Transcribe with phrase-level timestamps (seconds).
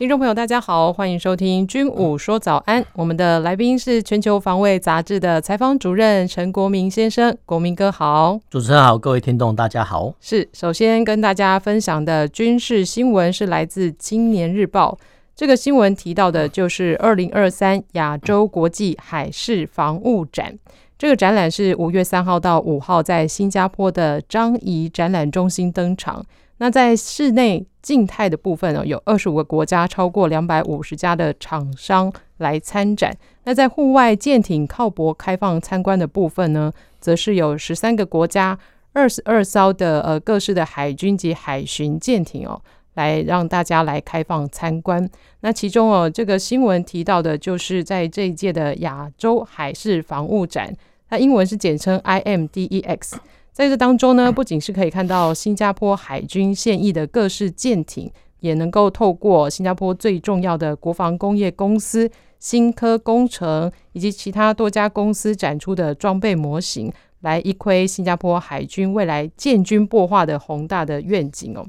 [0.00, 2.82] 听众朋友，大家好，欢迎收听《军武说早安》。
[2.94, 8.40] 我们的来宾是《全球防卫杂志》的采访主任陈国民先生，国民哥好。
[8.48, 10.14] 主持人好，各位听众大家好。
[10.18, 14.96] 是，首先跟大家分享的军事新闻是来自《青年日报》。
[15.36, 20.58] 这个新闻提到的就是二零二三亚洲国际海事防务展。
[20.96, 26.24] 这个展览是五月三号到五号在新加坡的樟宜展览中心登场。
[26.62, 33.16] 那在室内静态的部分呢，有二十五个国家，超过两百五十家的厂商来参展。
[33.44, 38.58] 那在户外舰艇靠泊开放参观的部分呢，则是有十三个国家
[38.92, 42.60] 二十二艘的呃各式的海军及海巡舰艇哦，
[42.92, 45.08] 来让大家来开放参观。
[45.40, 50.76] 那其中哦，这个新闻提到的就是在这一届的亚洲海事防务展，
[51.08, 53.14] 它英文是简称 IMDEX。
[53.60, 71.66] 在这当中呢，不仅是可以看到新加坡海军现役的各式舰艇，也能够透过新加坡最重要的国防工业公司新科工程以及其他多家公司展出的装备模型，来一窥新加坡海军未来建军擘画的宏大的愿景哦。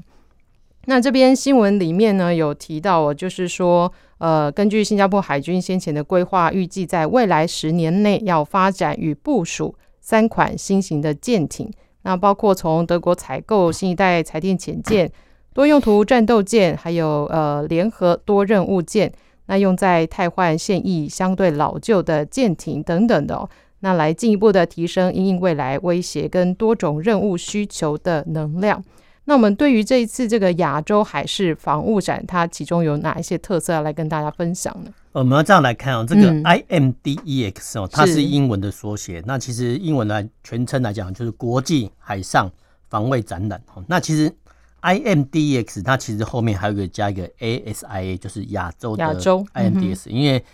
[0.86, 9.74] 那这边新闻里面呢，有提到哦，就是说，呃，根据新加坡海军先前的规划，预计在未来十年内要发展与部署。
[10.02, 11.70] 三款新型的舰艇，
[12.02, 15.10] 那包括从德国采购新一代柴电潜舰、
[15.54, 19.10] 多用途战斗舰，还有呃联合多任务舰，
[19.46, 23.48] 那用在汰换现役相对老旧的舰艇等等的，哦，
[23.80, 28.82] 那来进一步的提升因应未来威胁跟多种任务需求的能量。
[29.24, 34.90] 那我们对于这一次这个亚洲海事防务展，它其中有哪一些特色要来跟大家分享呢？
[35.12, 39.22] 我们要这样来看哦，这个 IMDEX 哦，它是英文的缩写。
[39.24, 42.50] 那其实英文来全称来讲，就是国际海上
[42.88, 43.62] 防卫展览。
[43.86, 44.32] 那其实
[44.80, 50.44] IMDEX 它其实后面还有一个加一个 ASIA，就是亚洲的 IMDEX，因为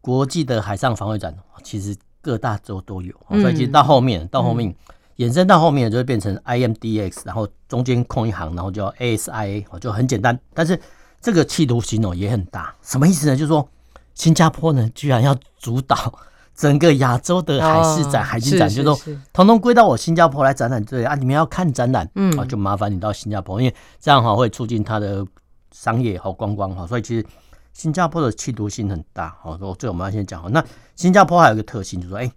[0.00, 1.32] 国际的海上防卫展
[1.62, 4.74] 其实各大洲都有，所以其实到后面到后面。
[5.16, 10.38] 衍生到后面就会变成 IMDX，然后中间空一行，然后叫 ASIA，就很简单。
[10.52, 10.78] 但是
[11.20, 13.34] 这个企图心哦也很大，什么意思呢？
[13.34, 13.66] 就是说
[14.14, 16.12] 新加坡呢居然要主导
[16.54, 18.98] 整个亚洲的海事展、海军展，就是说
[19.32, 20.84] 统统归到我新加坡来展览。
[20.84, 25.26] 对啊，你们要看展览，嗯，啊就麻烦你到新加坡，因为这样哈会促进它的
[25.72, 26.86] 商业和观光哈。
[26.86, 27.26] 所以其实
[27.72, 29.34] 新加坡的企图心很大。
[29.40, 30.50] 好，所以我们要先讲。
[30.52, 32.30] 那新加坡还有一个特性，就是说，哎。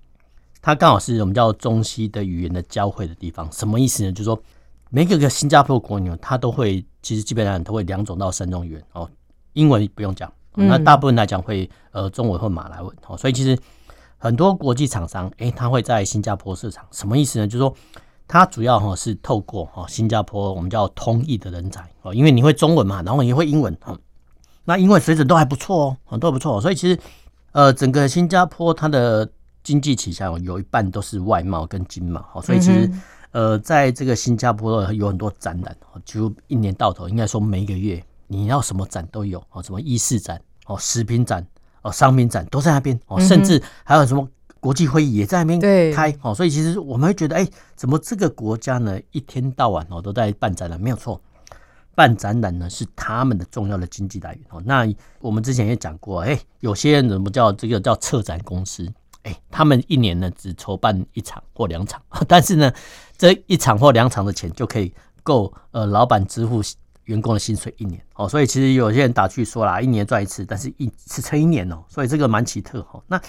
[0.61, 4.11] 它刚好是我们叫中西的语言的交汇的地方，什么意思呢？
[4.11, 4.37] 就是说，
[4.89, 9.09] 每个个新加坡国牛，它都会，其实基本上都会两种到三种语言哦。
[9.53, 13.15] 英文不用讲，那大部分来讲会呃中文或马来文哦。
[13.15, 13.57] 所以其实
[14.17, 17.47] 很多国际厂商，诶，它会在新加坡市场，什么意思呢？
[17.47, 17.73] 就是说，
[18.27, 23.97] 它主要哈是透过哈新加坡我们叫通译的人才哦，因为你会中文嘛，然后你会英文哦，
[24.65, 26.59] 那英文水准都还不错哦，很多不错。
[26.59, 26.99] 所以其实
[27.53, 29.29] 呃整个新加坡它的。
[29.69, 32.91] 经济旗下有一半都是外贸跟经贸，所以其实
[33.29, 41.45] 呃，在这个新加坡有很多展览，几乎一年到头应该说每一个月你要什么展都有哦，什么医事展哦、食品展
[41.83, 44.27] 哦、商品展都在那边哦，甚至还有什么
[44.59, 50.81] 国际会议也在那边开哦，所以其实我们会觉得，哎，怎么这个国家呢一天到晚哦都在办展览？
[50.81, 51.21] 没有错，
[51.93, 54.59] 办展览呢是他们的重要的经济来源哦。
[54.65, 58.91] 那我们之前也讲过，哎，有些人怎么叫这个叫策展公司？
[59.23, 62.71] 哎，他们一年呢只筹办一场或两场， 但是呢，
[63.17, 64.93] 这一场或两场的钱就可以
[65.23, 66.61] 够呃老板支付
[67.03, 68.29] 员工的薪水一年哦。
[68.29, 71.83] 所以其实有些人打趣说啦，一年赚一次，但是一次撑一年哦。
[71.89, 73.01] 所以这个蛮奇特哈。
[73.07, 73.21] 那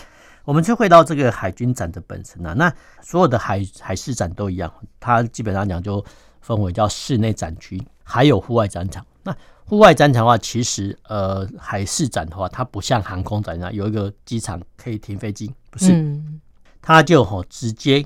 [0.44, 2.72] 我们就回到这个海军展的本身啊，那
[3.02, 6.04] 所有的海海事展都一样，它基本上讲就
[6.40, 9.04] 分为叫室内展区，还有户外展场。
[9.22, 9.36] 那
[9.70, 16.40] 户外展场的话，其实呃海事展的话，它不像航空展那样有一个机场可以停飞机，不是，嗯、
[16.82, 18.04] 它就吼直接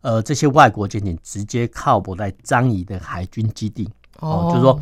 [0.00, 3.88] 呃这些外国舰艇直接靠泊在樟宜的海军基地。
[4.18, 4.76] 哦，就是说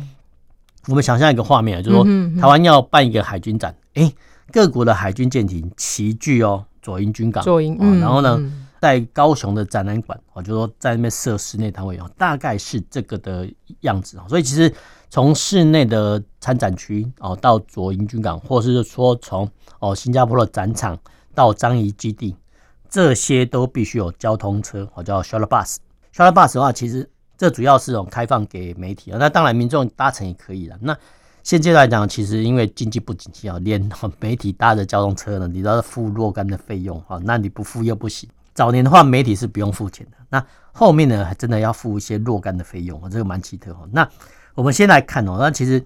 [0.87, 2.03] 我们想象一个画面，就是说
[2.41, 4.15] 台湾要办一个海军展，哎、欸，
[4.51, 8.41] 各国的海军舰艇齐聚哦左营军港，左营、嗯，然后呢
[8.81, 13.47] 在高雄的展览馆，哦，就是说在那边设室内摊位哦，大概是这个的
[13.81, 14.73] 样子，所以其实。
[15.09, 19.49] 从室内的参展区哦，到左营军港，或是说从
[19.79, 20.97] 哦新加坡的展场
[21.33, 22.35] 到樟宜基地，
[22.89, 25.77] 这些都必须有交通车，哦，叫 shuttle bus。
[26.13, 30.77] shuttle bus 的话，其实这主要是哦开放给媒体啊，那当然民众搭乘也可以了。
[30.81, 30.97] 那
[31.43, 33.89] 现阶段来讲，其实因为经济不景气啊，连
[34.19, 38.29] 媒体搭的交通车呢，你都要付若干的费用啊，那你不付又不行。
[38.53, 43.87] 早年的话，媒体是不用付钱的，那后面呢，还真的要付一些若干的费用啊，这个蛮奇特哈。
[43.91, 44.05] 那
[44.57, 45.81] 我们先来看哦，那其实。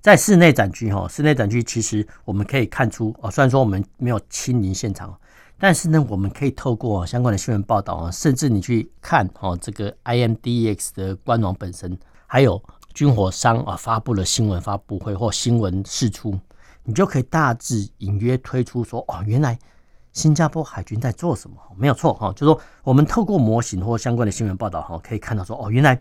[0.00, 5.12] 在室内展区哈，室内展区其实我们可以看出哦，虽然说我们没有亲临现场，
[5.58, 11.98] 但是呢，我们可以透过相关的新闻报道啊，甚至你去看哦，这个 IMDEX 的官网本身，
[12.28, 12.62] 还有
[12.94, 16.38] 军火商啊发布了新闻发布会或新闻释出，
[16.84, 19.58] 你就可以大致隐约推出说哦，原来
[20.12, 21.56] 新加坡海军在做什么？
[21.76, 26.00] 没有错哈，就是说我们透过模型或相关的新闻报道哈，可以看到说哦，原来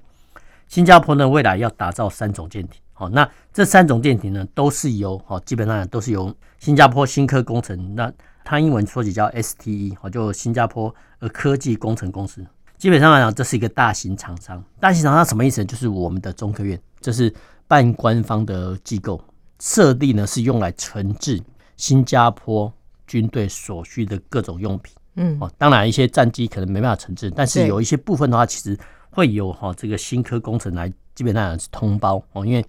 [0.67, 2.81] 新加坡呢未来要打造三种舰艇。
[2.93, 8.11] 好，那这三种舰艇呢，都是由好，基本上都是由新加坡新科工程，那
[8.43, 12.43] 它英文缩写叫 STE，好，就新加坡呃科技工程公司。
[12.79, 14.63] 基本上来讲，这是一个大型厂商。
[14.79, 15.65] 大型厂商什么意思呢？
[15.65, 17.31] 就是我们的中科院，这是
[17.67, 19.23] 半官方的机构，
[19.59, 21.39] 设立呢是用来承制
[21.75, 22.71] 新加坡
[23.05, 24.95] 军队所需的各种用品。
[25.17, 28.75] 嗯，哦，当然一些战机可能没办法承制，但是有一些部分的话，其实
[29.17, 30.93] 会有哈这个新科工程来。
[31.17, 32.63] 基本上是通包哦，因为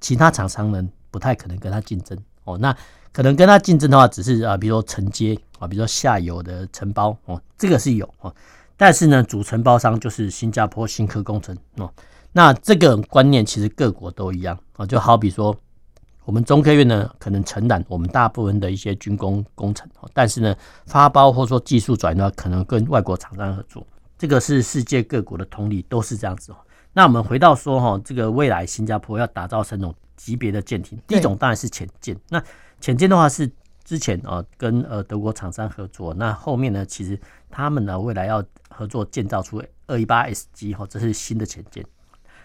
[0.00, 2.56] 其他厂商呢不太可能跟他竞争哦。
[2.56, 2.74] 那
[3.12, 8.34] 可能跟他竞争的话，只是啊，比如说承接啊，比如说下游的承包哦，这个是有哦。
[8.78, 11.92] 但是呢，主承包商就是新加坡新科工程哦。
[12.32, 15.54] 那这个观念其实各国都一样啊，就好比说
[16.24, 20.56] 我们中科院呢，可能承揽我们大部分的一些军工工程，但是呢，
[20.86, 23.86] 发包或者说技术转移的话，可能跟外国厂商合作。
[24.20, 26.56] 这个是世界各国的通例，都是这样子哦。
[26.92, 32.14] 那我们回到说哈，这个未来新加坡要打造三种级别的舰艇，第一种当然是潜舰。
[32.28, 32.42] 那
[32.82, 33.50] 潜舰的话是
[33.82, 37.18] 之前啊跟呃德国厂商合作，那后面呢其实
[37.48, 41.82] 他们呢未来要合作建造出二一八 S 级哈，这是新的潜舰。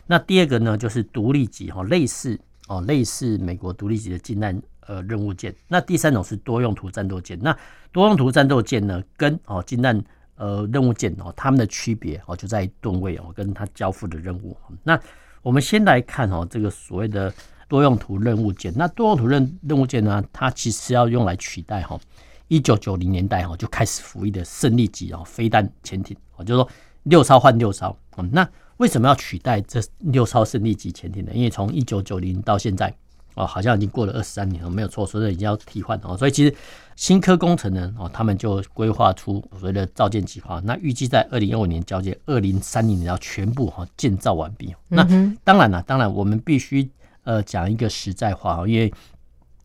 [0.07, 2.39] 那第二个呢就是独立级哈，类似
[2.69, 4.57] 哦类似美国独立级的近战
[4.87, 5.53] 呃任务舰。
[5.67, 7.37] 那第三种是多用途战斗舰。
[7.41, 7.53] 那
[7.91, 10.01] 多用途战斗舰呢跟哦近战
[10.35, 14.55] 呃，任务舰哦，它们的区别哦就在吨位哦，跟它交付的任务。
[14.83, 14.99] 那
[15.41, 17.33] 我们先来看哦，这个所谓的
[17.67, 18.73] 多用途任务舰。
[18.75, 21.99] 那多用途任任务舰呢，它其实要用来取代哈，
[22.47, 26.69] 一九九零年代哈就开始服役的胜利级哦飞弹潜艇哦，就是说
[27.03, 27.97] 六艘换六艘。
[28.17, 28.47] 嗯那
[28.77, 31.31] 为什么要取代这六艘胜利级潜艇呢？
[31.33, 32.93] 因为从一九九零到现在。
[33.35, 36.17] 哦，好像已经过了二十三年了，没有错，所以已经要替换哦。
[36.17, 36.55] 所以其实
[36.95, 44.73] 新科工程呢，哦，他们就规划出所谓的造舰计划，那预计在二零二五年交接，二零三零年要全部哈建造完毕。
[44.87, 45.03] 那
[45.43, 46.89] 当然了，当然我们必须
[47.25, 48.93] 呃讲一个实在话哦，因为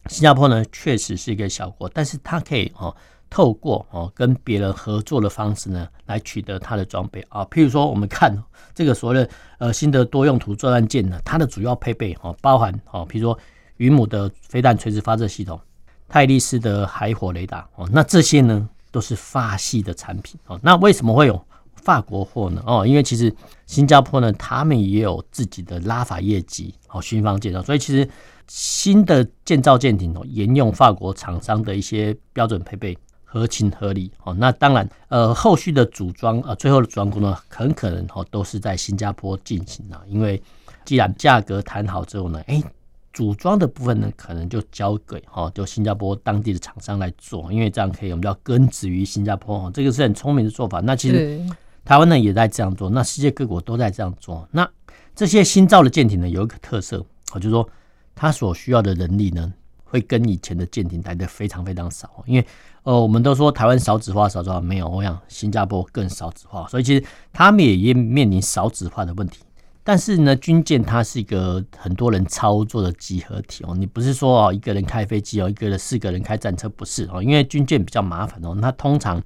[0.07, 2.93] 新加坡呢确实是一个小国，但是它可以哦
[3.29, 7.45] 透过哦跟别人合作的方式呢来取得它的装备啊。
[7.45, 8.37] 譬如说我们看
[8.75, 13.39] 这个所谓的呃新的多用途作战舰呢，它的主要配备哦包含哦譬如说。
[13.81, 15.59] 云母的飞弹垂直发射系统，
[16.07, 20.61] 泰利斯的海火雷达哦，那这些呢都是法系的产品哦。
[20.63, 21.43] 那为什么会有
[21.77, 22.63] 法国货呢？
[22.67, 23.35] 哦，因为其实
[23.65, 28.07] 新加坡呢，他们也有自己的拉法叶级哦巡防舰，所以其实
[28.49, 34.35] 新的建造舰艇哦，沿用法国厂商的一些标准配备，合情合理哦。
[34.35, 40.43] 那当然，呃，后续的组装呃，最后的组装工作很可能哦都是在新加坡进行的，因为
[40.85, 42.63] 既然价格谈好之后呢，哎。
[43.13, 50.81] 组装的部分呢，可能就交给哈，就新加坡当地的厂商来做，因为这样可以，我们叫根植于新加坡哈，这个是很聪明的做法。
[50.81, 51.41] 那其实
[51.85, 54.49] 台湾呢也在这样做，那世界各国都在这样做。
[54.53, 54.69] 那
[55.15, 57.69] 这些新造的舰艇呢，有一个特色，就是说
[58.15, 59.53] 它所需要的人力呢，
[59.83, 62.23] 会跟以前的舰艇来的非常非常少。
[62.27, 62.47] 因为
[62.85, 69.41] 呃，我们都说台湾少子化，少子化没有，我想新加坡更少子化，所以其实他们也面临少子化的问题。
[69.83, 79.21] 但是呢，军舰它是一个很多人操作的集合体哦，你不是说哦一个人开飞机哦，一个人四个人开战车不是哦，因为军舰比较麻烦哦，那通常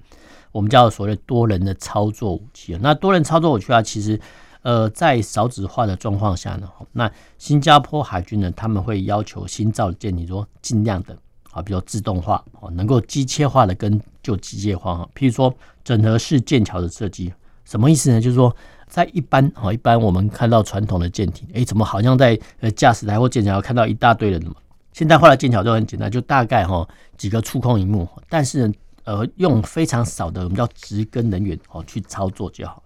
[0.52, 2.78] 我们叫所谓多人的操作武器。
[2.80, 4.18] 那多人操作武器啊，其实
[4.62, 11.16] 呃在少子化的状况下呢，那新加坡海军呢他们会要求新造的舰艇说尽量的
[11.50, 17.34] 啊，比如自动化哦，能够机械化的跟就机械化哈，譬如说整合式舰桥的设计，
[17.64, 18.21] 什么意思呢？
[18.21, 18.54] 就是说。
[18.87, 24.54] 在一般哈，一般我们看到传统的舰艇，哎，怎么好像在呃驾驶台或舰桥看到一大堆人嘛？
[24.92, 32.80] 现代化的舰桥就很简单，就大概哈几个触控荧幕，但是呃用非常少的我们叫值更人员哦去操作就好。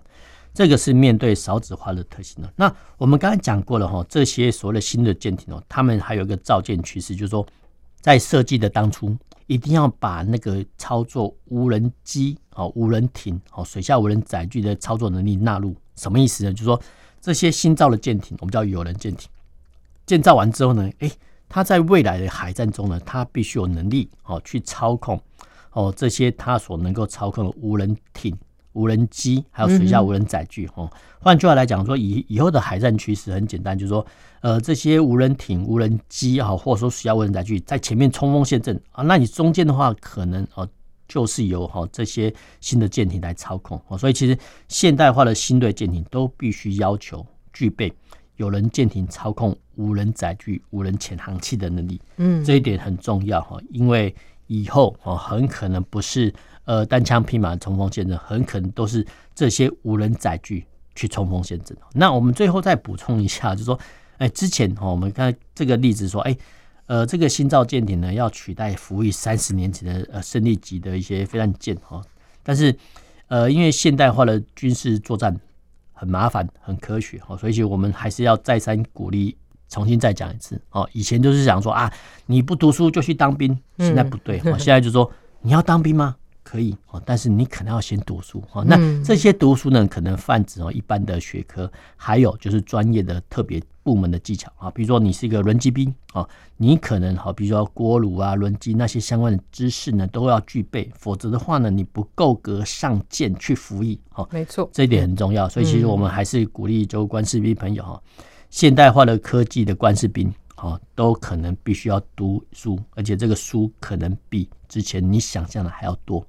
[0.55, 2.51] 这个是面对少子化的特性的。
[2.57, 7.47] 那我们刚才讲过了哈，这些所谓的新的舰艇哦，他们还有一个造舰趋势，就是说
[8.01, 9.15] 在设计的当初
[9.49, 15.75] 一定要把那个操作无人机、哦无人艇、哦水下无人载具的操作能力纳入。
[15.97, 16.53] 什么意思呢？
[16.53, 16.81] 就是说
[17.21, 19.29] 这些新造的舰艇，我们叫有人舰艇，
[20.07, 21.11] 建造完之后呢，诶，
[21.49, 25.21] 它在未来的海战中呢，它必须有能力哦去操控
[25.73, 28.37] 哦这些它所能够操控的无人艇。
[28.73, 30.89] 无人机还有水下无人载具，哦，
[31.21, 34.07] 换句话来讲，说以以后的海战趋势很简单，就是说，
[34.41, 40.69] 呃，这些无人艇、无人机啊，或者说水下无人载具在前面冲锋陷阵啊，那你中间的话，可能哦，
[41.09, 47.93] 就是由哈这些新的舰艇来操控哦，所以其实现代化的新队舰艇都必须要求具备
[48.37, 54.15] 有人舰艇操控无人载具、无人潜航器的能力，嗯，这一点很重要哈，因为
[54.47, 56.33] 以后哦，很可能不是。
[56.69, 59.03] 呃，单枪匹马的冲锋陷阵，很可能都是
[59.35, 61.75] 这些无人载具去冲锋陷阵。
[61.95, 63.81] 那我们最后再补充一下，就是说，
[64.19, 66.37] 哎，之前哦，我们看这个例子说，哎，
[66.85, 72.03] 呃，这个新造舰艇呢，要取代服役三十年前的呃胜利级的一些飞弹舰哈。
[72.43, 72.77] 但是，
[73.29, 75.35] 呃，因为现代化的军事作战
[75.95, 79.35] 很麻烦、很科学哈，所以我们还是要再三鼓励，
[79.71, 80.87] 重新再讲一次哦。
[80.93, 81.91] 以前就是想说啊，
[82.27, 85.11] 你不读书就去当兵，现在不对，现在就是说
[85.41, 86.15] 你要当兵吗？
[86.49, 88.65] 可以哦，但是你可能要先读书哦。
[88.65, 94.71] 那这些读书呢，可能泛指哦一般的学科，还有就是专业的特别部门的技巧啊。
[94.71, 96.27] 比如说你是一个轮机兵哦，
[96.57, 104.27] 你可能好，比如说锅炉啊、轮机那些相关的知识呢，都要具备，否则的话呢，你不够格上舰去服役哦。
[104.33, 105.47] 没错，这一点很重要。
[105.51, 108.01] 所以其实我们还是鼓励就官士兵朋友哈，
[108.49, 110.33] 现代化的科技的官士兵。
[110.61, 116.25] 哦，都可能必须要读书，而且这个书可能比之前你想象的还要多。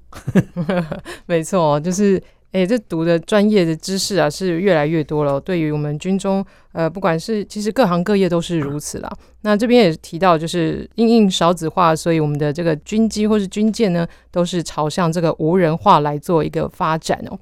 [1.26, 2.22] 没错，就是
[2.52, 5.42] 哎，这读的专业的知识啊是越来越多了。
[5.42, 9.12] 对于我们军中，呃，不管是其实各行各业都是如此啦。
[9.42, 17.40] 那这边也提到，就是因应少子化，所以我们的这个军机或是军舰呢，都是朝向这个无人化来做一个发展哦。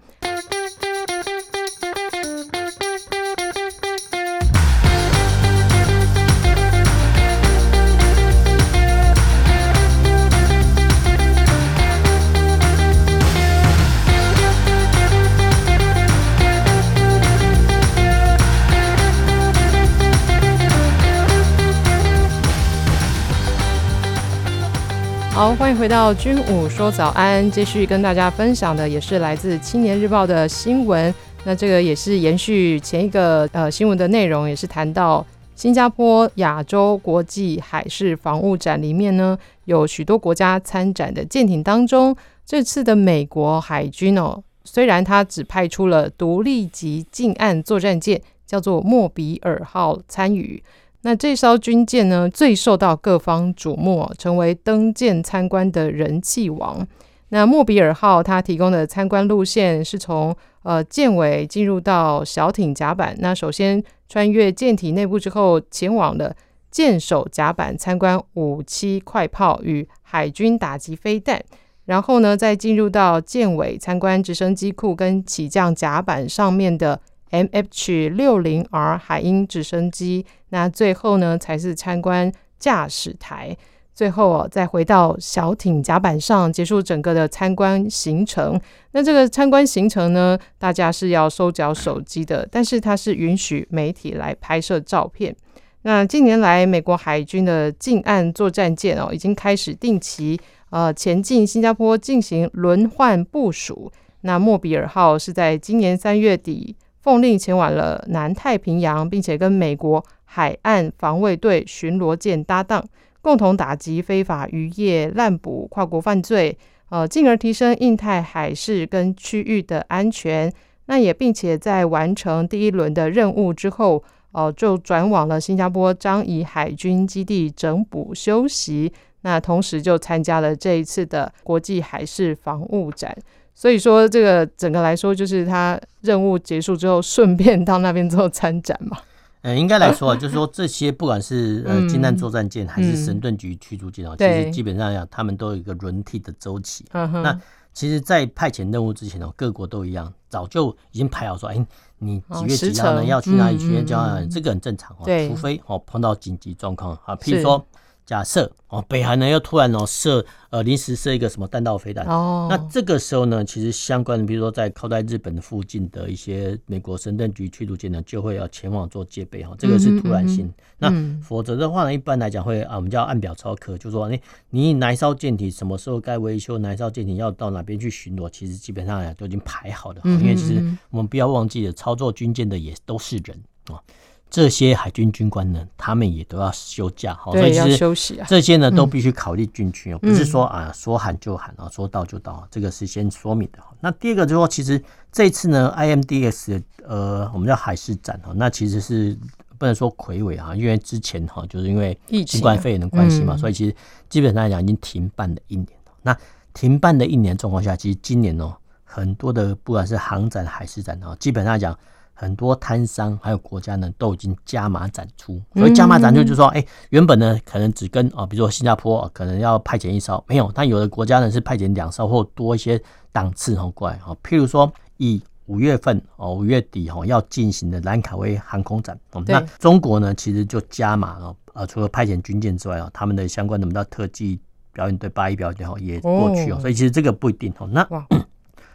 [25.38, 31.14] 好，欢迎回到军武说早安，继续跟大家分享的也是来自《青年日报》的新闻。
[31.44, 50.64] 那这个也是延续前一个呃新闻的内容，也是谈到新加坡亚洲国际海事防务展里面呢，有许多国家参展的舰艇当中，这次的美国海军哦，虽然它只派出了独立级近岸作战舰，叫做莫比尔号参与。
[51.04, 56.86] 那这艘军舰呢，最受到各方瞩目，成为登舰参观的人气王。
[57.30, 66.36] 那莫比尔号它提供的参观路线是从呃舰尾进入到小艇甲板，那首先穿越舰体内部之后，前往了
[66.72, 71.42] 舰首甲板参观武器快炮与海军打击飞弹，
[71.86, 77.00] 然后呢再进入到舰尾参观直升机库跟起降甲板上面的。
[77.32, 83.56] MH 六零 R 海鹰直升机，那最后呢才是参观驾驶台，
[83.94, 88.60] 最后哦再回到小艇甲板上结束整个的参观行程。
[88.92, 95.36] 那这个参观行程呢，大家是要收缴手机的，但是它是允许媒体来拍摄照片。
[95.84, 103.92] 那近年来，美国海军的近岸作战舰哦，已经开始定期呃前进新加坡进行轮换部署。
[104.22, 106.76] 那莫比尔号是在今年三月底。
[107.08, 112.84] 奉令前往了南太平洋，并且跟美国海岸防卫队巡逻舰搭档，
[113.22, 116.58] 共同打击非法渔业滥捕、跨国犯罪，
[116.90, 120.52] 呃，进而提升印太海事跟区域的安全。
[120.88, 128.92] 那也并且在完成第一轮的任务之后，呃，就转往了新加坡樟宜海军基地整补休息。
[129.22, 133.18] 那同时就参加了这一次的国际海事防务展。
[133.60, 138.96] 所以说，这个整个来说，就是他任务结束之后，顺便到那边做参展嘛。
[139.42, 146.86] 呃，应该来说啊， 就是说这些不管是呃近岸作战舰还是神盾局驱逐舰啊，其实基本上讲，他们都有一个轮替的周期。
[146.92, 147.36] 那
[147.74, 151.66] 其实，在派遣任务之前呢，各国都一样，早就已经排好说，哎，
[151.98, 154.30] 你几月几号呢要去哪里去演讲？
[154.30, 155.06] 这个很正常哦。
[155.28, 157.66] 除非哦碰到紧急状况啊，譬如说
[158.08, 170.46] 假设哦，北韩呢又突然哦射呃临时射一个什么弹道飞弹哦，那这个时候呢，其实相关的，比如说在靠在日本的附近的一些美国神盾局驱逐舰呢，就会要前往做戒备哈，这个是突然性。
[170.46, 174.22] 嗯嗯嗯、那否则的话呢，一般来讲会啊，我们叫按表操课，就是说你
[174.52, 180.00] 你哪一艘舰艇什么时候该维修，哪一艘舰艇要到哪边去巡逻，其实基本上都已经排好的。
[180.06, 183.38] 因为其实我们不要忘记了，操作军舰的也都是人
[183.68, 183.84] 啊。
[184.30, 193.60] 这些海军军官呢，他们也都要休假，哈，所以其实这些呢都必须考虑进去哦，不是说啊说喊就喊啊，说到就到，这个是先说明的。
[193.80, 199.18] 那第二个就是说，其实这一次呢，IMDS 呃，我们叫海事展哈，那其实是
[199.58, 203.74] 不能说魁伟啊，因为之前哈就是因为新冠肺炎的关系嘛，所以其实
[204.10, 205.70] 基本上来讲已经停办了一年。
[206.02, 206.16] 那
[206.54, 208.54] 停办的一年状况下，其实今年哦，
[208.84, 211.78] 很多的不管是航展、海事展啊，基本上来讲。
[212.20, 215.40] 很多摊商还有国家呢，都已经加码展出。
[215.54, 222.82] 所以加码展出就是说，哎、欸，原本呢可能只跟啊，比如说新加坡可能要派遣一艘，没有，但有的国家呢是派遣两艘或多一些
[223.12, 224.18] 档次哦过来哈。
[224.24, 234.40] 譬如说，以五月份哦五月底哈要进行的兰卡威航空展，那中国呢其实就加码了，呃，除了派遣军舰之外啊，他们的相关的我们叫特技
[234.74, 236.60] 表演队、八一表演队也过去哦。
[236.60, 237.70] 所以其实这个不一定哦。
[237.72, 237.88] 那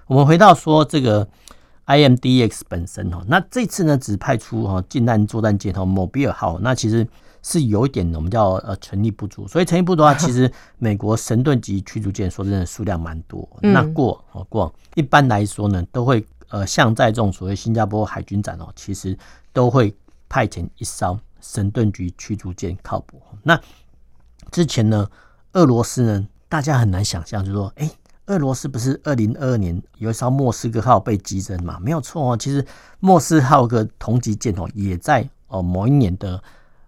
[0.06, 1.26] 我们回到说这个。
[1.87, 7.07] IMDX 本身哦，那这次呢只派出哈近岸作战舰哈莫比尔号，那其实
[7.43, 13.49] 是有一点我们叫呃成力不足，所以成力不足的话，其实美国神盾级驱逐舰说真的数量蛮多。
[13.61, 19.19] 那过哦过，一般来说呢都会呃像在这种所谓新加坡海军展哦，其实
[19.53, 19.93] 都会
[20.29, 23.21] 派遣一艘神盾级驱逐舰靠泊。
[23.43, 23.61] 那
[24.53, 25.11] 之前呢，
[25.55, 27.91] 俄罗斯呢，大家很难想象，就是说哎。
[28.26, 31.79] 俄罗斯不是二零二二年有一艘莫斯科号被击沉嘛？
[31.81, 32.37] 没有错哦。
[32.37, 32.64] 其实
[33.00, 36.43] 莫斯科号的同级舰哦，也在哦某一年的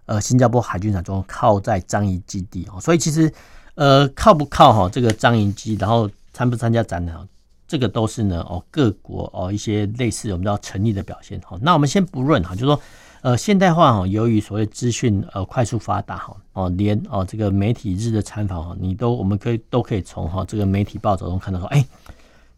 [0.05, 2.79] 呃新加坡海军展中靠在樟宜基地哦。
[2.79, 3.31] 所以其实
[3.75, 7.27] 呃靠不靠哈这个樟宜机，然后参不参加展览，
[7.67, 11.57] 这个都是呢哦各国哦一些类似我们叫诚意的表现哈。
[11.61, 12.79] 那我们先不论哈，就说。
[13.25, 21.83] 呃，现代化哈，由于所谓资讯呃快速发达哈，哦连哦这个媒体日的参访哈，你都我们可以都可以从哈这个媒体报道中看到说，哎，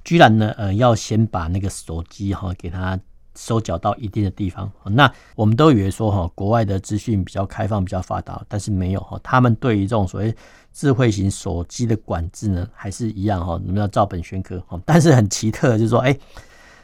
[0.04, 3.00] 居然呢呃要先把那个手机哈给它
[3.34, 4.70] 收缴到一定的地方。
[4.84, 10.36] 那我们都以为说哈国外的资讯比较开放比较发达，但是没有哈，他们对于这种所谓
[10.74, 14.78] 智慧型手机的管制呢还是一样哈，我们要照本宣科哈。
[14.84, 16.14] 但是很奇特就是说，哎。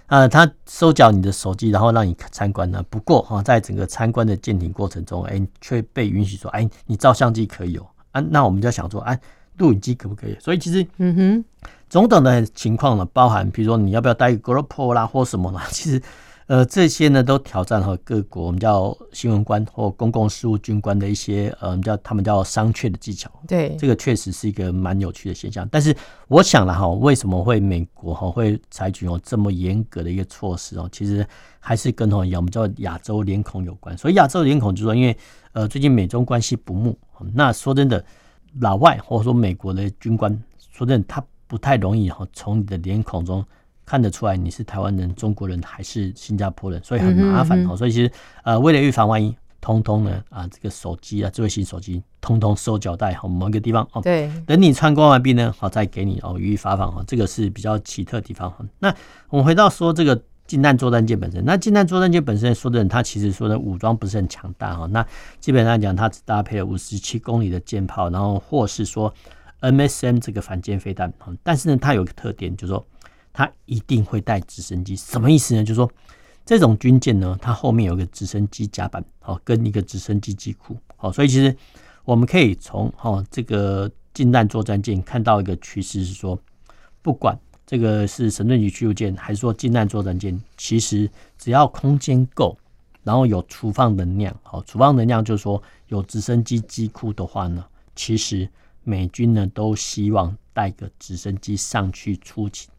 [0.08, 2.84] 呃，他收缴你的手机，然后让你参观呢。
[2.90, 8.22] 不过哈，在整个参观的舰艇过程中，哎，却被允许说，哎，你照相机可以有啊。
[8.30, 9.20] 那我们就想说，哎，
[9.58, 10.38] 录影机可不可以？
[10.40, 11.46] 所以其实，嗯哼，
[11.90, 16.02] 种种的情况呢，包含比如说你要不要带一个 GoPro 啦，或什么啦， 其实。
[16.54, 23.28] 呃，这些呢都挑战和各国我们叫新闻官或公共事务军官的一些呃，我们叫他们叫商榷的技巧。
[23.48, 25.68] 对，这个确实是一个蛮有趣的现象。
[25.72, 25.96] 但是
[26.28, 30.88] 我想了哈，为什么会美国哈会采取哦这么严格的一个措施哦？
[30.92, 31.26] 其实
[31.60, 33.98] 还是跟哈我们叫亚洲脸孔有关。
[33.98, 35.18] 所以亚洲脸孔就是说，因为
[35.54, 36.96] 呃最近美中关系不睦，
[37.34, 38.06] 那说真的，
[38.60, 40.32] 老外或者说美国的军官，
[40.72, 43.44] 说真的他不太容易哈从你的脸孔中。
[43.86, 47.76] 看得出来你是台湾人、中国人还是新加坡人，所以很麻烦哦。
[47.76, 48.12] 所以其实
[48.44, 54.02] 呃，为了预防万一，通通呢啊，这个手机啊，智慧型手机，通通收缴在某一个地方哦。
[54.02, 57.04] 对，等你参观完毕呢，好再给你哦予以发放哦。
[57.08, 58.66] 这个是比较奇特的地方哈。
[58.80, 58.94] 那
[59.30, 64.86] 我们回到说这个近战作战舰本身，那近战作战舰本身说的，它其实说的武装不是很强大哈。
[64.88, 65.06] 那
[65.40, 69.14] 基本上讲，它只搭配了五十七公里的舰炮，然后或是说
[69.62, 71.12] MSM 这个反舰飞弹。
[71.42, 72.86] 但是呢，它有一个特点，就是说。
[73.34, 75.64] 它一定会带直升机，什么意思呢？
[75.64, 75.92] 就是说，
[76.46, 81.56] 这种军舰呢，它后面有个直升机甲板，好，跟一个直升机机库，好，所以其实
[82.06, 86.40] 我们可以从哈这个近战作战舰看到一个趋势，是说，
[87.02, 92.56] 不管这个是神盾局驱逐舰，还是说近战作战舰，其实只要空间够，
[93.02, 97.66] 然后有储放能量，好，储放能量就是说有直升机机库的话呢，
[97.96, 98.48] 其实
[98.84, 102.70] 美军呢都希望带个直升机上去出勤。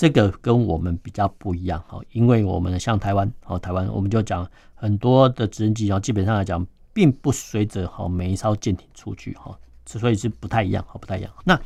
[0.00, 11.30] 这个跟我们比较不一样哈，因为我们像台湾哦，台湾我们就讲很多的直升机，然后基本上来讲，并不随着哈每一艘舰艇出去哈，所以是不太一样哈，不太一样。
[11.44, 11.60] 那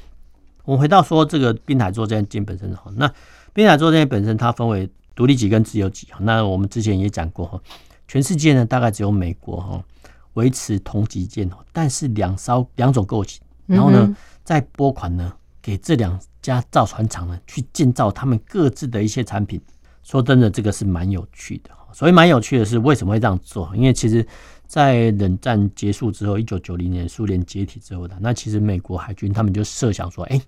[0.65, 3.09] 我们回到说这个滨海作战舰本身哈，那
[3.53, 7.61] 滨海作战舰本身它分为独立级跟自由级哈，那我们之前也讲过哈，
[8.09, 9.81] 全世界呢大概只有美国哈
[10.33, 16.19] 维持同级舰，但是两艘两种构型，然后呢再拨款呢给这两。
[16.53, 19.61] 家造船厂呢，去建造他们各自的一些产品。
[20.03, 21.71] 说真的，这个是蛮有趣的。
[21.93, 23.75] 所以蛮有趣的是，为什么会这样做？
[23.75, 24.27] 因为其实
[24.67, 30.39] 在冷战结束之后，一九九零年苏联解体之后的，那其实美国海军他们就设想说，哎、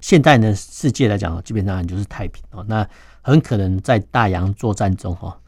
[0.00, 2.86] 现在呢世界来讲，基本上就是太平哦，那
[3.22, 5.38] 很可能在大洋作战中哈，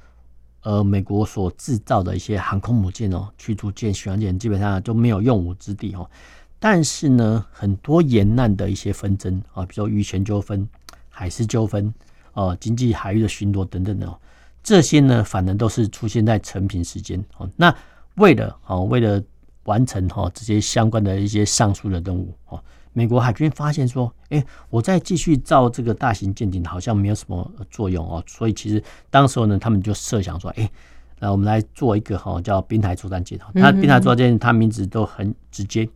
[0.63, 6.09] 呃，美国所制造的一些航空母舰哦、驱逐舰、巡洋舰，基本上就没有用武之地哦。
[6.63, 10.69] 但是呢，很多沿岸的一些纷争啊，比如说渔权纠纷、
[11.09, 11.93] 海事纠纷
[12.35, 14.07] 哦，经济海域的巡逻等等的，
[14.63, 17.49] 这些呢，反而都是出现在成品时间哦。
[17.57, 17.75] 那
[18.17, 19.23] 为了哦，为了
[19.65, 30.71] 完成哈这些相关的一些上述的任务哦，美国海军发现说，哎，我再继续造这个大型舰艇好像没有什么作用哦，所以其实当时候呢，他们就设想说，哎，
[31.19, 33.39] 那我们来做一个哈叫滨海作战舰。
[33.55, 35.89] 它滨海作战舰，它名字都很直接。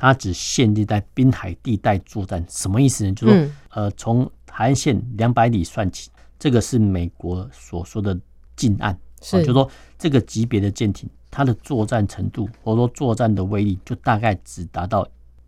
[0.00, 3.12] 它只限定在滨海地带作战，什么意思呢？
[3.14, 6.08] 就是说，呃，从海岸线两百里算起，
[6.38, 8.16] 这个是美国所说的
[8.54, 15.04] 近岸，是，就是说这个级别的舰艇，它的作战程度或者说作战的威力，就大概只达到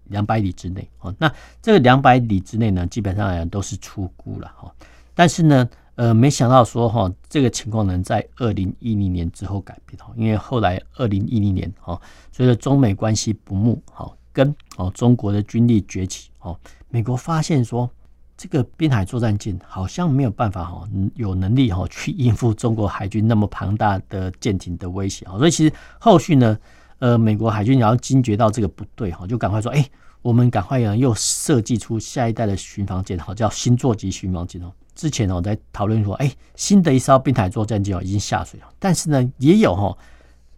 [0.07, 0.87] 两百里之内。
[0.99, 1.33] 哦，那
[1.63, 4.75] 这个两百里之内呢，基本上来讲都是出估了哈。
[5.15, 12.01] 但是呢，呃，没想到说哈，这个情况能在二零一零年之后改变哈，因为后来二零一零年哈，
[12.33, 14.13] 随着中美关系不睦哈。
[14.33, 17.91] 跟哦，中国的军力崛起哦，美国发现说，
[18.37, 26.57] 这个滨海作战舰好像没有办法哈，有能力哈去应付中国海军那么庞大的舰艇的威胁啊，所以其实后续呢，
[27.01, 29.85] 呃，美国海军也要惊觉到这个不对哈，就赶快说，哎，
[30.23, 34.73] 我们赶快呢又设计出下一代的巡防舰，好叫星座级巡防舰哦。
[34.95, 39.97] 之前我在讨论说，哎，新的一艘滨海作战舰哦已经下水了，但是呢也有哈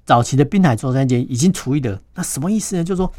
[0.04, 2.84] 早期的滨海作战舰已经除役的，那什么意思呢？
[2.84, 3.12] 就是说。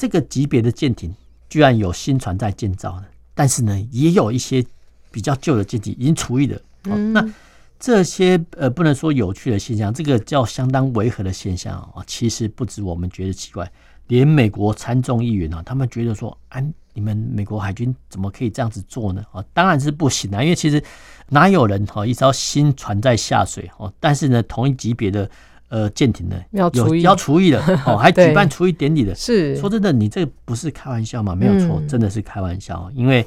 [0.00, 1.14] 这个级别的舰艇
[1.50, 4.64] 居然有新船在建造的，但是呢，也有一些
[5.10, 6.58] 比较旧的舰艇已经除役了。
[6.84, 7.22] 嗯、那
[7.78, 13.70] 这些呃，不能说有趣的现象，这个叫相当违和的现象啊，其实不止我们觉得奇怪，
[14.06, 16.62] 连美国参众议员啊，他们觉得说，啊，
[16.94, 19.22] 你们美国海军怎么可以这样子做呢？
[19.32, 20.82] 啊，当然是不行啊，因为其实
[21.28, 25.30] 哪有人哈一艘新船在下水哦，但是呢，同一级别的。
[25.70, 29.14] 呃，舰艇的要厨艺的 哦，还举办厨艺典礼的。
[29.14, 31.32] 是说真的，你这个不是开玩笑吗？
[31.32, 32.90] 没有错，嗯、真的是开玩笑。
[32.92, 33.24] 因为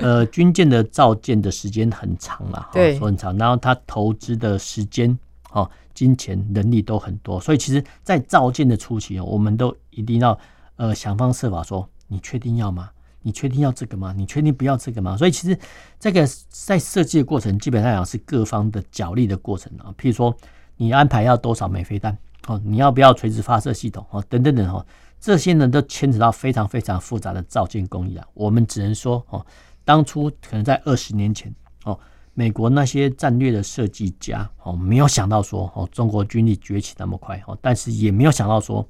[0.00, 3.38] 呃， 军舰的造舰的时间很长了，对，说很长。
[3.38, 5.16] 然后他投资的时间、
[5.52, 10.36] 哦金钱、人力都很多，所以其实，在造舰的初期，我们都一定要
[10.74, 12.90] 呃想方设法说，你确定要吗？
[13.22, 14.12] 你确定要这个吗？
[14.16, 15.16] 你确定不要这个吗？
[15.16, 15.56] 所以其实
[16.00, 19.94] 这个在设计的过程，基本上讲是各方的角力的过程啊。
[19.96, 20.36] 譬如说。
[20.76, 22.16] 你安排要多少枚飞弹？
[22.46, 24.04] 哦，你要不要垂直发射系统？
[24.10, 24.84] 哦，等等等哦，
[25.18, 28.26] 这些呢都牵扯到非常非常复杂的造舰工艺啊。
[28.34, 29.44] 我们只能说哦，
[29.84, 31.50] 当初可能在二十年前
[31.84, 31.98] 哦，
[32.34, 38.86] 美国那些战略的设计家哦，没有想到说哦，中国军力崛起那么快哦，但是也没有想到说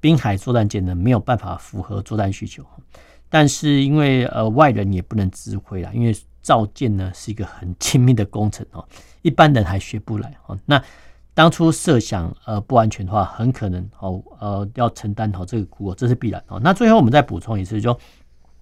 [0.00, 2.64] 滨海作战舰呢没有办法符合作战需求。
[3.28, 8.82] 但是因为呃外人也不能指挥啦，因为造舰呢是一个很精密的工程哦，
[9.20, 10.58] 一般人还学不来哦。
[10.64, 10.82] 那
[11.34, 16.60] 当初设想呃不安全的话，很可能哦呃要承担好这个苦果，这是必然哦。
[16.62, 17.98] 那最后我们再补充一次，就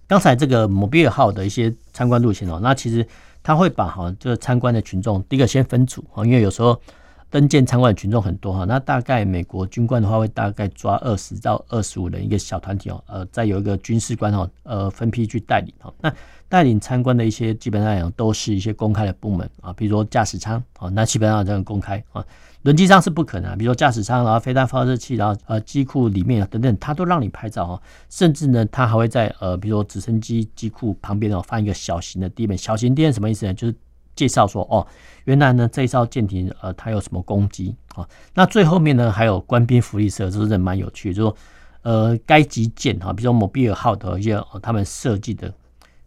[0.09, 3.07] 刚才这个某比尔号的一些参观路线哦，那其实
[3.43, 6.81] 他会把哈这个参观的群众第一个先分组哦，因为有时候
[7.29, 15.93] 登舰参观的群众很多哈，那大概美国军官的话会大概抓二十到二十五人一个小团体哦，呃再有一个军事官哦呃分批去带领哦。
[16.01, 16.11] 那
[16.49, 22.25] 带领参观的一些基本上讲都是一些公开的部门啊，比如说驾驶舱哦，那基本上这样公开啊。
[22.62, 27.83] 轮机上是不可能，比如说驾驶舱，然后飞弹发射器，然后呃机库里面等等，他都让你拍照哦。
[28.09, 32.57] 甚至呢，他还会在呃，比如说直升机机库旁边哦，放一个小型的地面。
[32.57, 33.55] 小型地面什么意思呢？
[33.55, 33.75] 就是
[34.14, 34.87] 介绍说哦，
[35.25, 38.09] 原来呢这一艘舰艇呃它有什么攻击啊？
[38.35, 41.37] 那最后面呢还有官兵福利社，这是蛮有趣的，就说
[41.83, 45.53] 呃该级舰哈，比如说某比尔号的一些他们设计的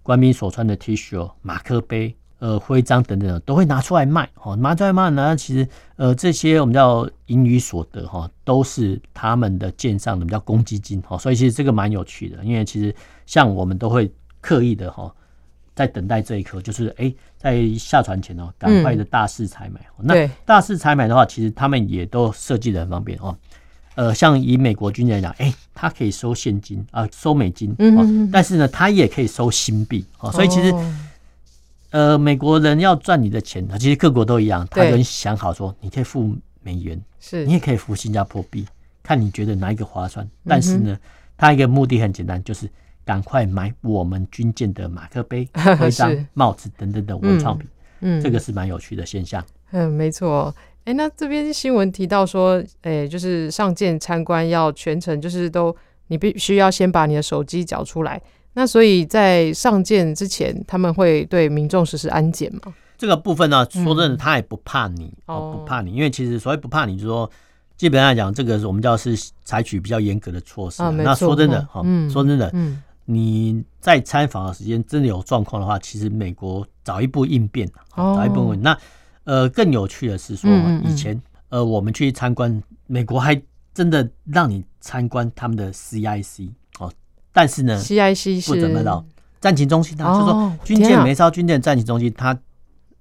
[0.01, 2.15] 官兵所穿的 T 恤、马克杯。
[2.39, 12.93] 呃，徽章等等的都会拿出来卖，哦，拿出来卖呢，其实呃这些我们叫盈余所得哈，都是他们的舰上的比较公积金哈，所以其实这个蛮有趣的，因为其实
[13.25, 15.09] 像我们都会刻意的哈，
[15.73, 19.79] 在等待这一刻，就是哎，在下船前哦，赶快的大肆采买。
[19.99, 23.35] 嗯、那大肆采买的话，其实他们也都设计的很方便哦。
[23.95, 30.73] 呃，像以美国军人来讲，哎，他可以收现金啊，收美金，嗯，但是呢，他也可以收新币，哦，所以其实。
[31.95, 38.65] 呃，美国人要赚你的钱，其实各国都一样，他都想好说，你可以付美元，是你也可以付新加坡币，
[39.01, 40.27] 看你觉得哪一个划算。
[40.45, 40.99] 但是呢，
[41.37, 42.69] 他一个目的很简单，就是
[43.05, 45.47] 赶快买我们军舰的马克杯、
[45.79, 47.65] 徽章、帽子等等的文创品。
[48.01, 49.41] 嗯，这个是蛮有趣的现象。
[49.71, 50.53] 嗯，没错。
[50.83, 55.73] 哎，那这边新闻提到说，哎，就是上舰参观要全程就是都
[56.07, 58.21] 你必须要先把你的手机缴出来。
[58.55, 62.73] 那所以在上舰之前，他们会对民众实施安检吗？
[62.97, 67.29] 这个部分呢，说真的，他也不怕你，嗯、哦，不怕你，因为其实所谓不怕你，就是说
[67.75, 70.81] 基本上来讲，这个是我们叫是采取比较严格的措施。
[70.81, 78.61] 啊、那说真的，哈、嗯，说真的，嗯，你在参访的时间真的有状况的话，其实美国早一步应变，哦，早一步应。
[78.61, 78.77] 那
[79.25, 80.49] 呃，更有趣的是说，
[80.85, 83.39] 以前呃，我们去参观美国，还
[83.73, 86.53] 真的让你参观他们的 CIC 哦，
[87.35, 87.77] 但是呢
[88.47, 89.05] 不怎么到
[89.41, 92.35] 战情中心，他、哦、就说军舰每艘军舰战情中心，它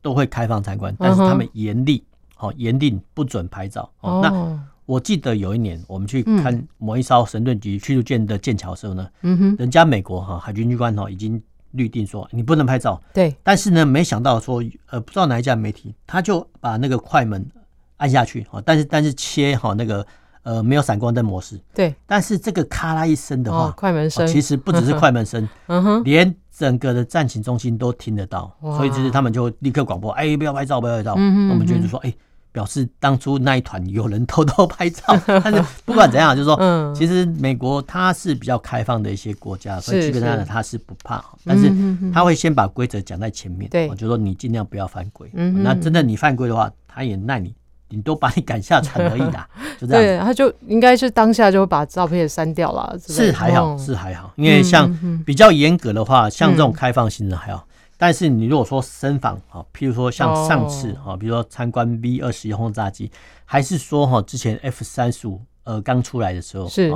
[0.03, 3.89] 都会开放参观，但是他们严厉，好严令不准拍照。
[4.01, 13.01] 哦，那我记得有一年我们去看某一艘神盾局驱逐舰的舰桥的时候呢，嗯哼，人家美国哈海军军官哈已经律定说你不能拍照。
[13.15, 17.49] 对，但是呢，没想到说呃不知道哪一家媒体，他就把那个快门
[17.97, 20.07] 按下去，哦，但是但是切哈那个
[20.45, 21.61] 呃没有闪光灯模式。
[21.75, 26.33] 对，但是这个咔啦一声的话，快门声，其实不只是快门声， 嗯哼，连。
[26.57, 31.17] 整个的战情中心都听得到，所以就是他们就立刻广播：“哎、欸，不要拍照，不要拍照。
[31.19, 32.17] 嗯”我们就就说：“哎、欸，
[32.53, 35.03] 表示当初那一团有人偷偷拍照。
[35.43, 41.25] ”但是不管怎样， 就是说，其实美国它是比较开放的一些国家，所以基本上呢，它是不怕。
[41.45, 41.69] 但是
[42.13, 45.29] 他会先把规则讲在前面，对，就说你尽量不要犯规。
[45.33, 47.53] 那真的你犯规的话，他也奈你。
[47.89, 50.03] 你都把你赶下船而已啦， 就这样。
[50.03, 52.97] 对，他就应该是当下就把照片删掉了。
[53.07, 54.93] 是还好，是还好，因为像
[55.25, 57.67] 比较严格的话，像这种开放性的还好。
[57.97, 63.11] 但是你如果说深访啊，譬如说像上次啊，比如说参观 B 二十一轰炸机，
[63.45, 66.93] 还是说哈之前 F 三十五呃刚出来的时候，是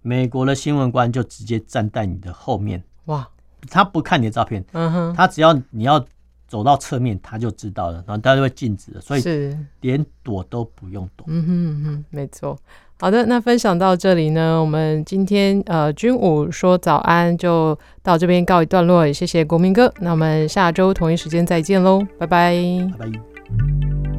[0.00, 3.28] 美国的新闻官就直接站在你的后面哇，
[3.70, 6.04] 他不看你的照片，嗯哼，他只要你要。
[6.52, 9.22] 走到侧面，他就知道了，然后他就会静止了，所以
[9.80, 11.24] 连躲都不用躲。
[11.30, 12.58] 嗯哼嗯哼，没错。
[13.00, 19.90] 好的，那分享到这里呢，我们今天呃军武说早安就到这边告一段落，也谢谢国民哥。
[20.00, 22.54] 那我们下周同一时间再见喽，拜拜。
[22.98, 24.11] 拜拜。